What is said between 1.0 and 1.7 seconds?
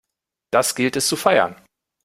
zu feiern!